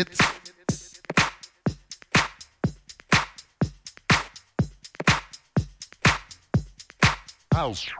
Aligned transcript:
It's 0.00 0.18
house. 7.52 7.99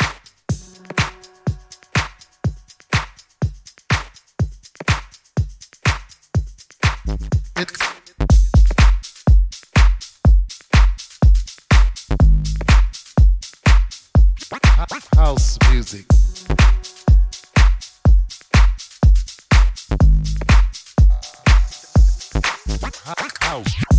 House. 23.51 23.90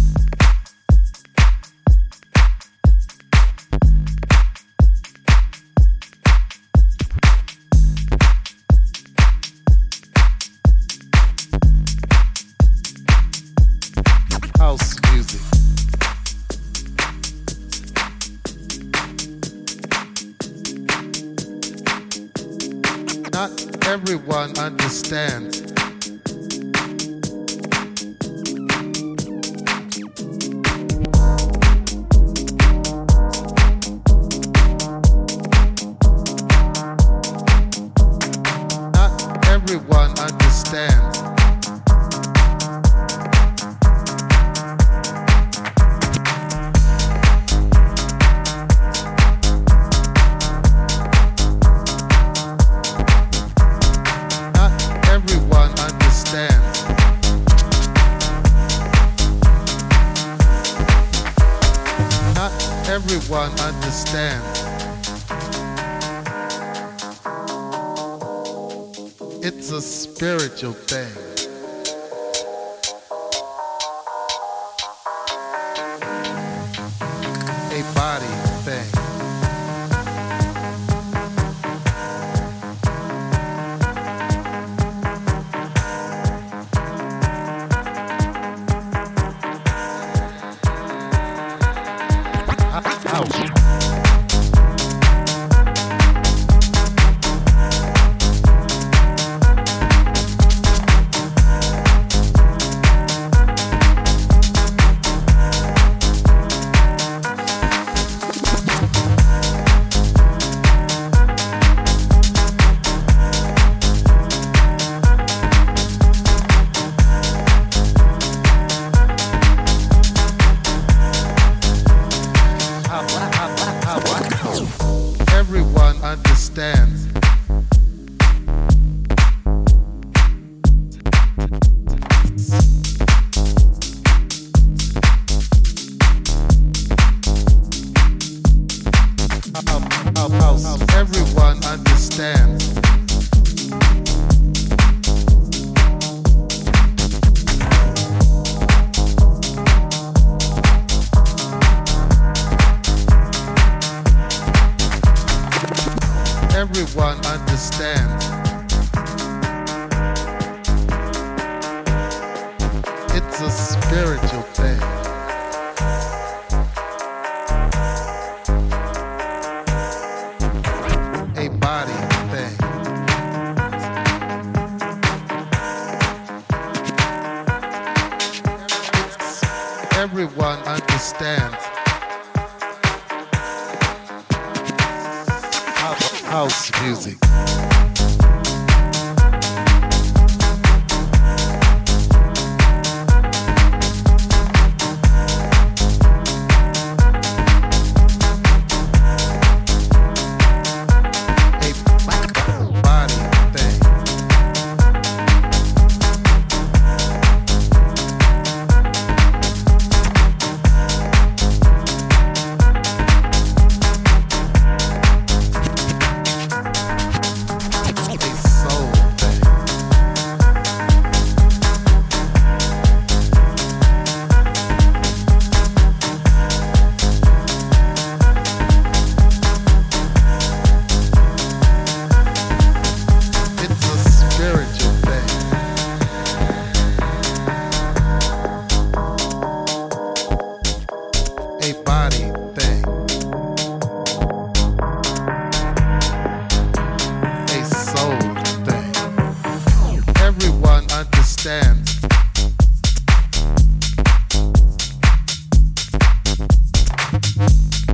Everyone 250.82 251.06
understands. 251.06 252.02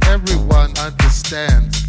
Everyone 0.07 0.77
understands. 0.77 1.86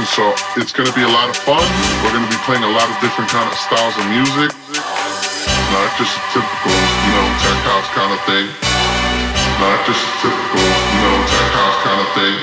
Back-to-back 0.00 0.08
so 0.08 0.60
it's 0.60 0.72
gonna 0.72 0.92
be 0.92 1.02
a 1.02 1.12
lot 1.12 1.28
of 1.28 1.36
fun. 1.36 1.62
We're 2.02 2.12
gonna 2.12 2.28
be 2.28 2.40
playing 2.44 2.64
a 2.64 2.72
lot 2.72 2.88
of 2.88 2.96
different 3.00 3.30
kind 3.30 3.46
of 3.48 3.56
styles 3.56 3.96
of 3.96 4.06
music. 4.08 4.50
Not 5.72 5.88
just 5.98 6.16
a 6.16 6.22
typical, 6.32 6.72
you 6.72 7.12
know, 7.12 7.26
tech 7.40 7.60
house 7.68 7.88
kind 7.92 8.12
of 8.12 8.20
thing. 8.26 8.46
Not 9.60 9.78
just 9.86 10.00
a 10.00 10.12
typical, 10.24 10.64
you 10.64 11.00
know, 11.04 11.16
tech 11.28 11.50
house 11.52 11.78
kind 11.84 12.00
of 12.00 12.08
thing. 12.16 12.36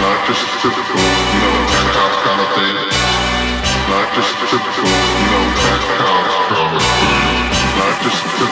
Not 0.00 0.18
just 0.28 0.42
a 0.42 0.50
typical, 0.60 1.00
you 1.00 1.40
know, 1.40 1.56
tech 1.72 1.88
house 1.96 2.18
kind 2.22 2.40
of 2.40 2.48
thing. 2.56 2.74
Not 3.88 4.06
just 4.14 4.32
a 4.32 4.46
typical, 4.52 4.88
you 4.88 5.28
know, 5.32 5.44
tech 5.56 5.82
house 6.04 6.36
kind 6.52 6.72
of 6.76 6.82
thing. 6.82 7.22
Not 7.80 7.94
just 8.02 8.20
a 8.20 8.28
typical, 8.38 8.51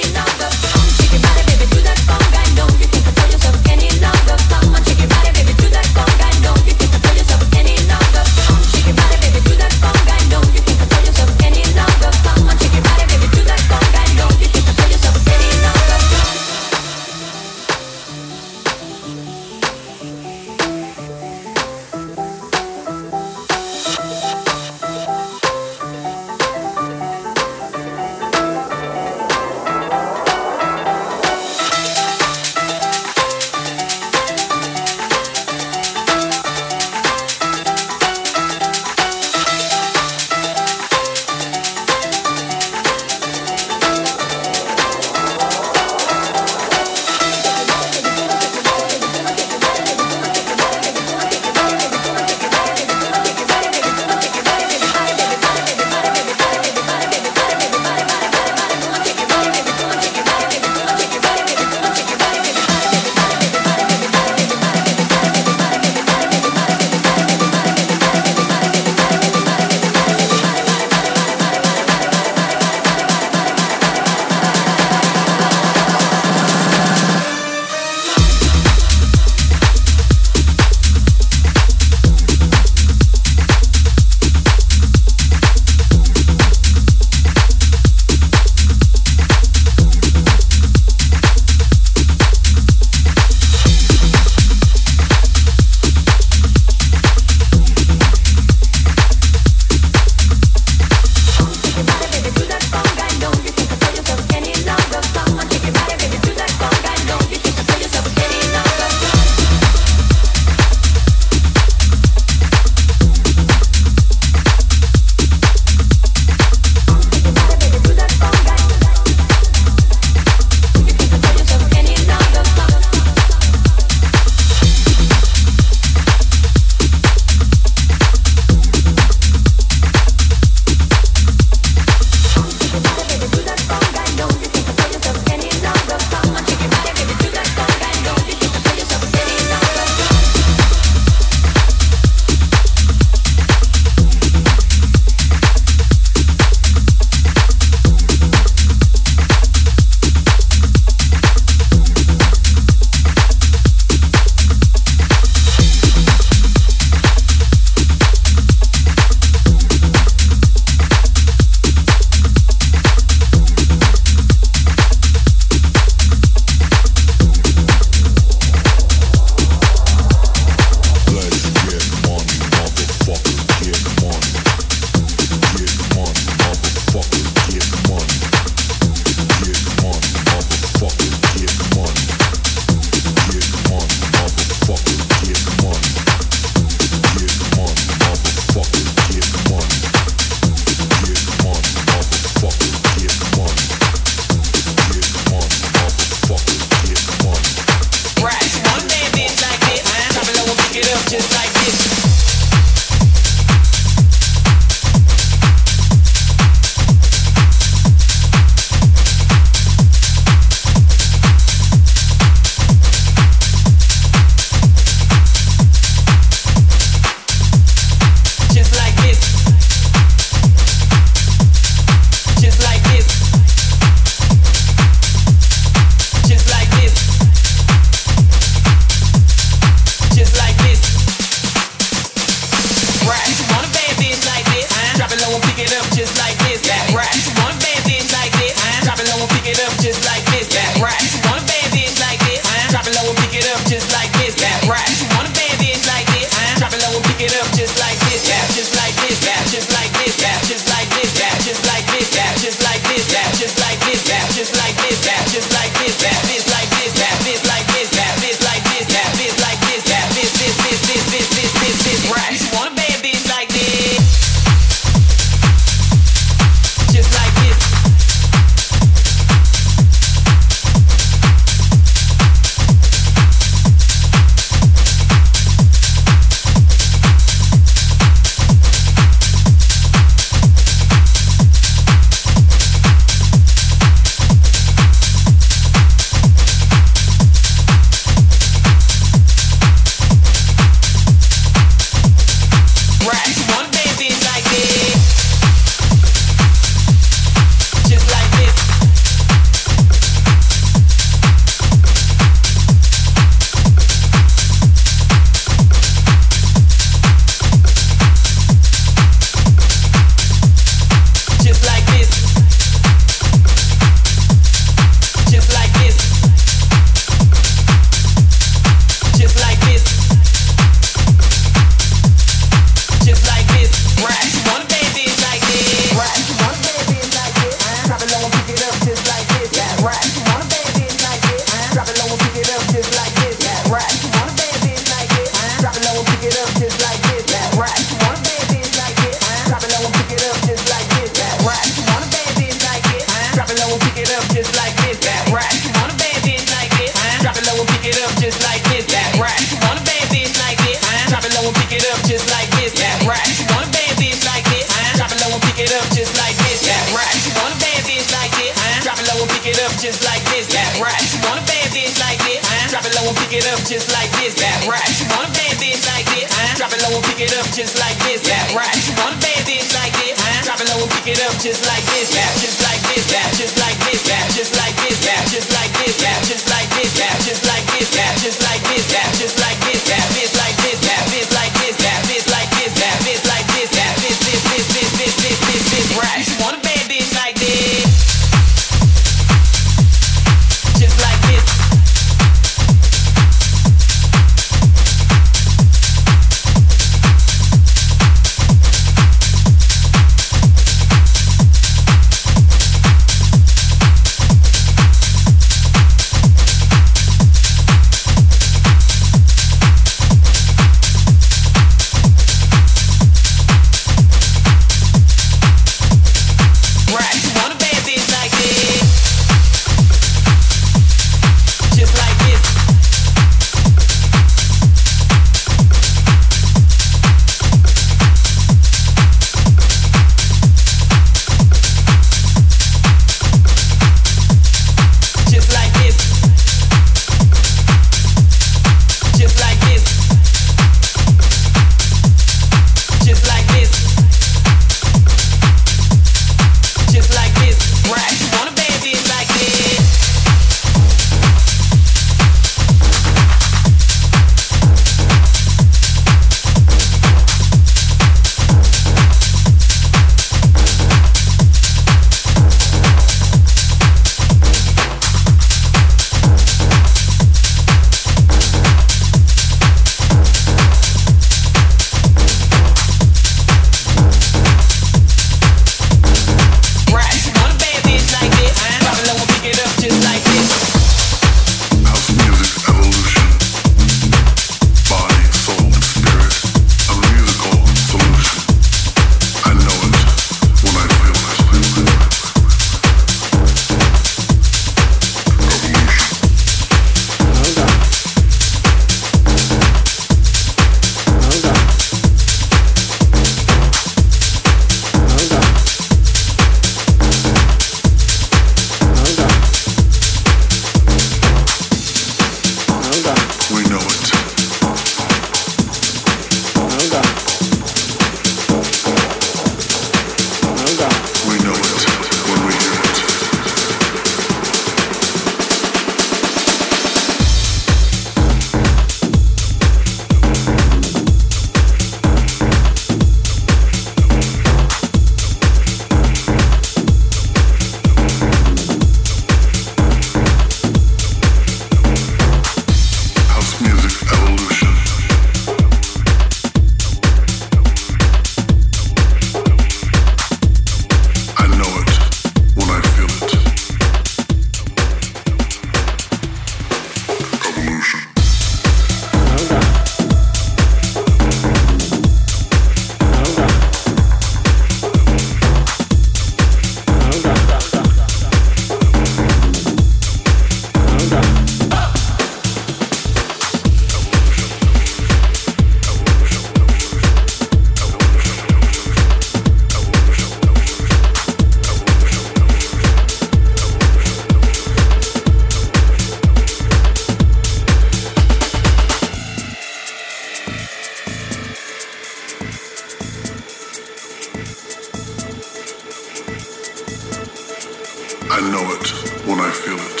I 598.32 598.40
know 598.52 598.62
it 598.62 598.88
when 599.26 599.40
I 599.40 599.50
feel 599.50 599.74
it. 599.76 600.00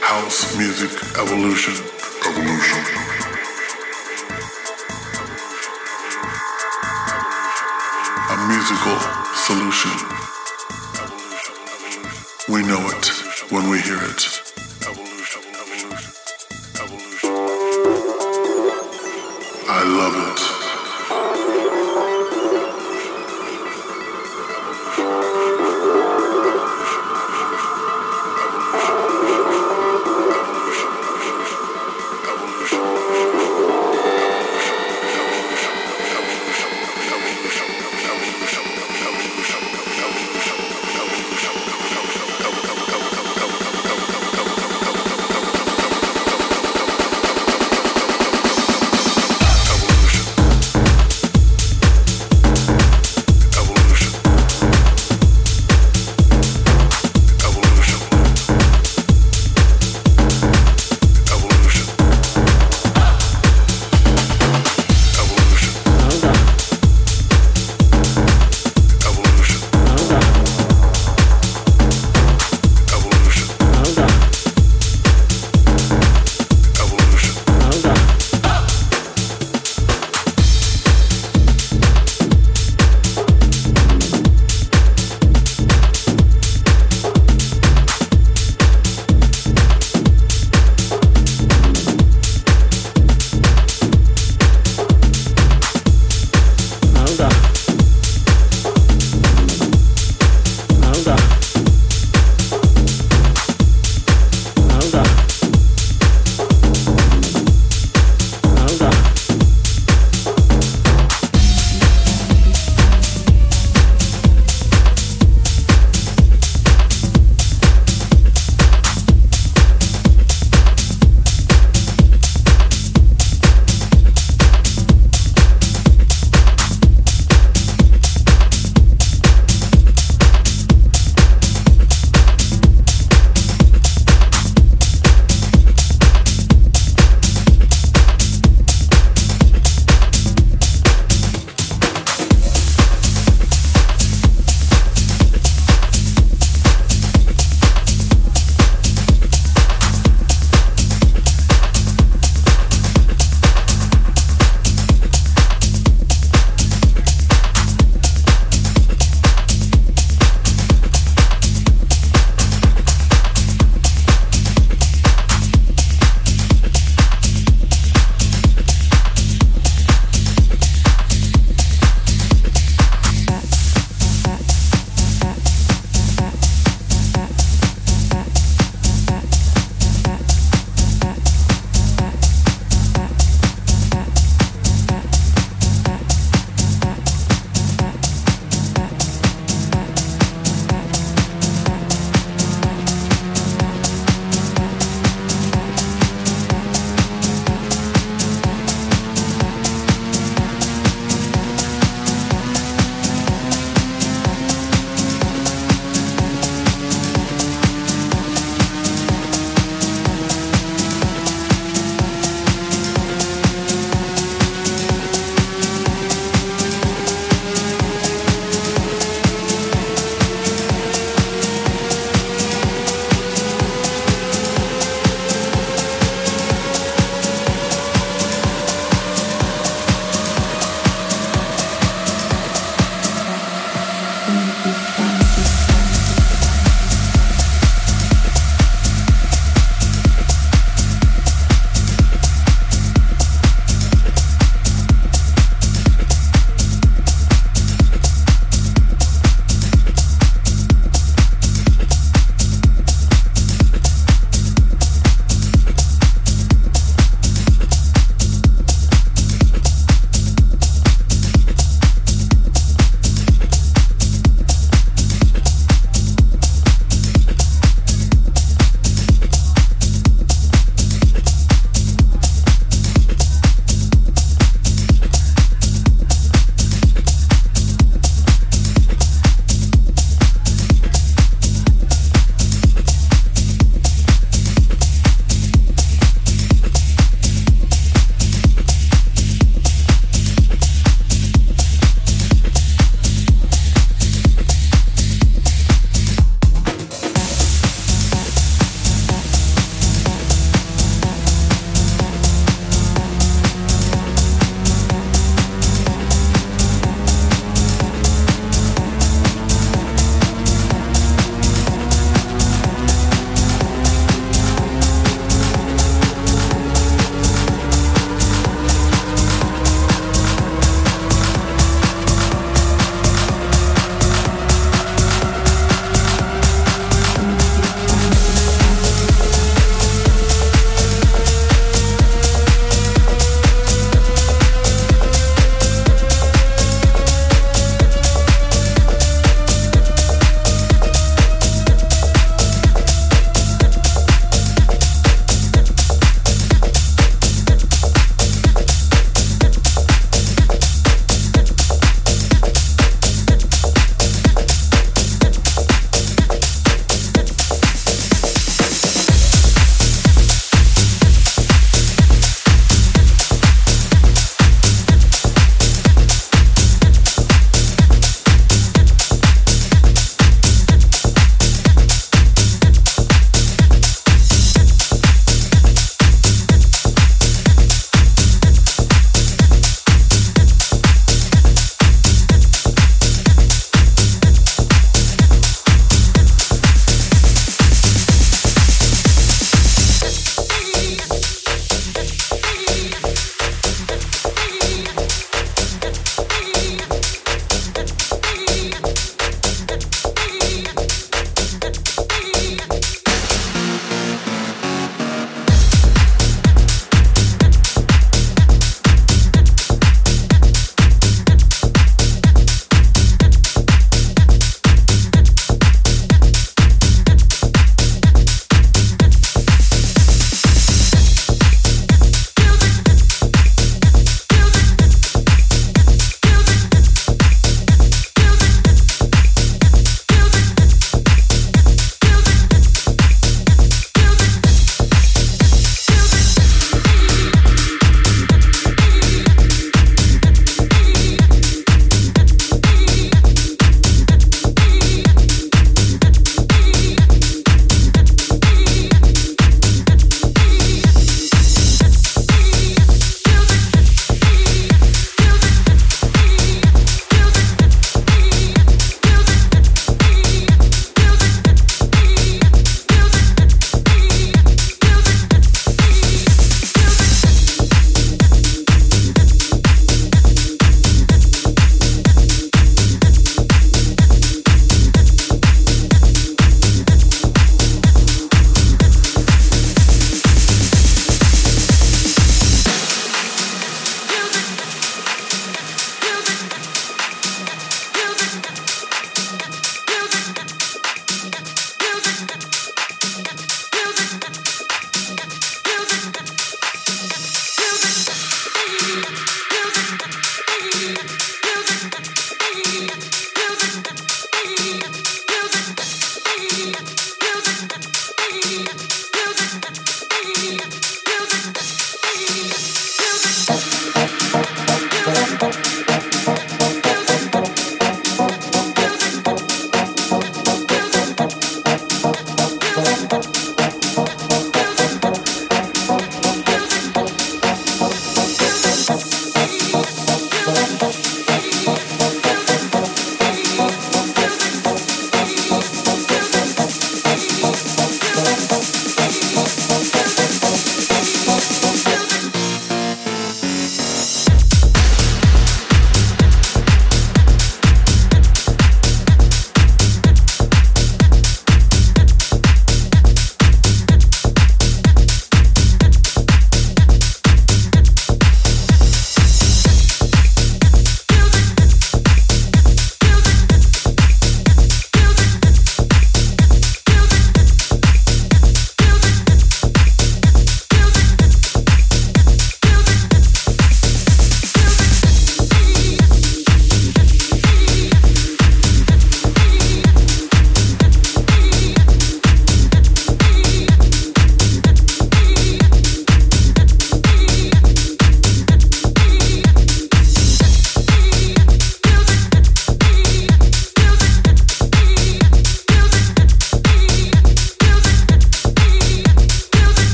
House 0.00 0.56
music 0.56 0.92
evolution. 1.18 1.74
Evolution. 2.26 3.04
a 8.30 8.36
musical 8.48 8.98
solution. 9.34 9.92
We 12.48 12.62
know 12.62 12.80
it 12.88 13.06
when 13.52 13.68
we 13.68 13.80
hear 13.80 13.98
it. 14.02 14.43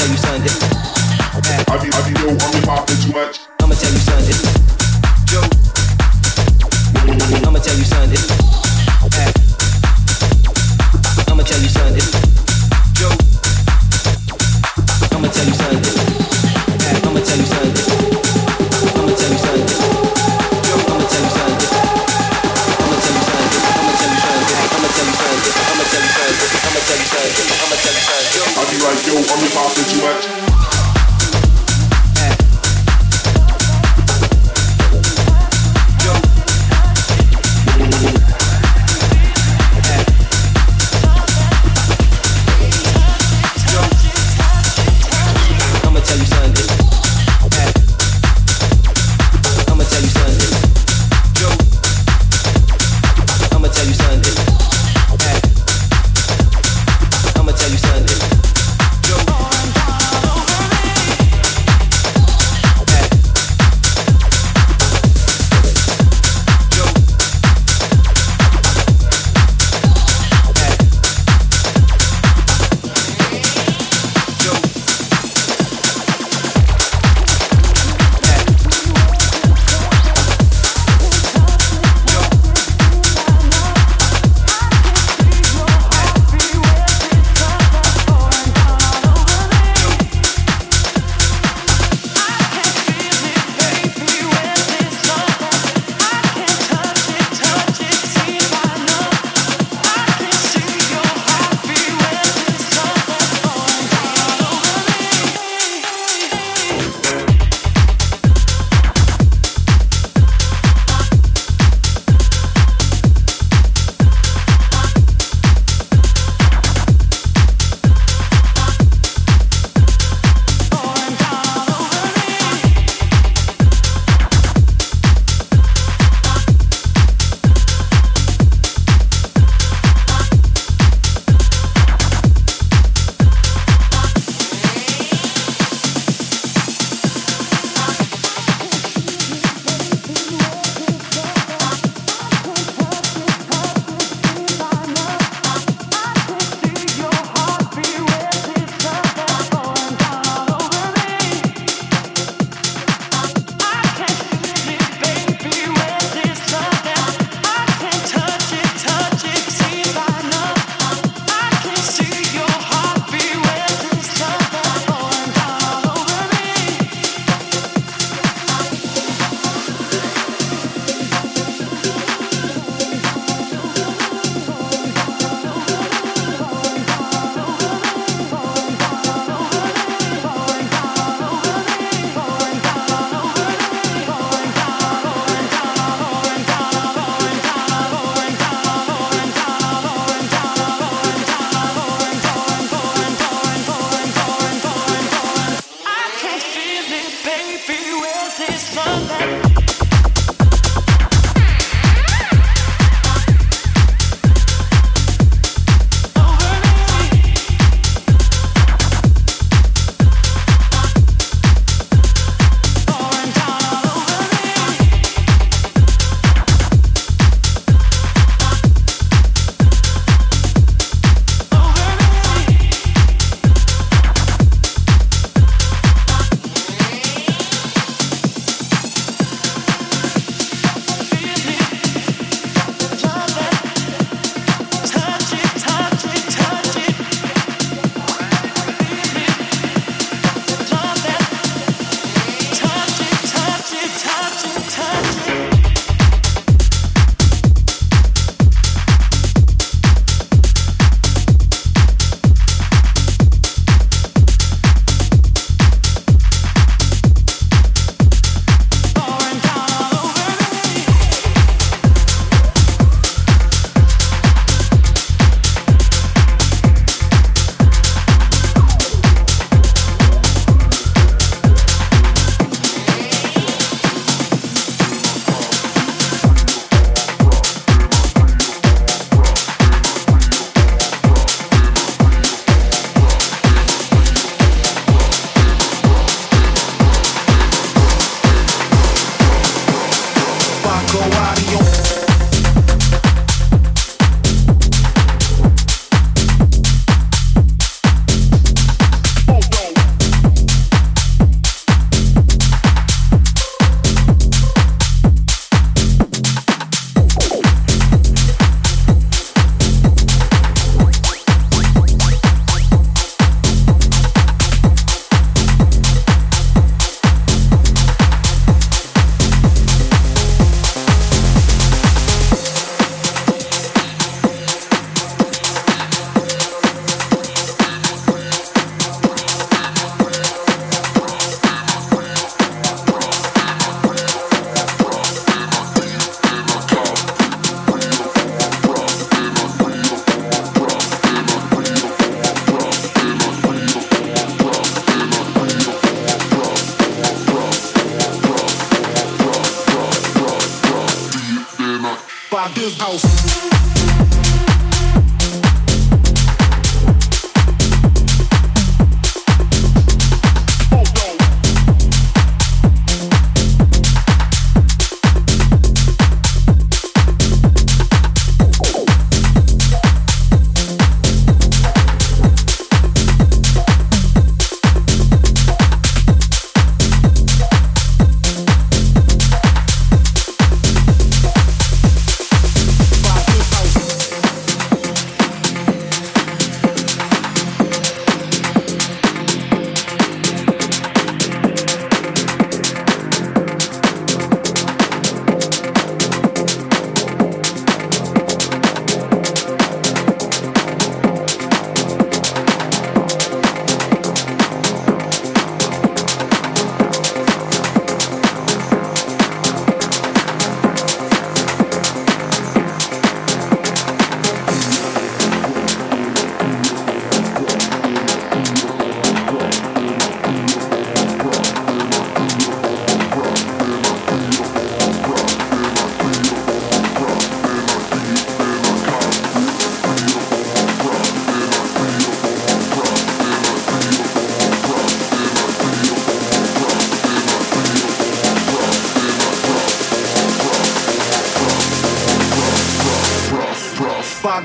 tell 0.00 0.08
you 0.08 0.16
something 0.16 0.42
different. 0.42 0.69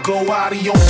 Go 0.06 0.32
out 0.32 0.52
of 0.52 0.62
your 0.62 0.85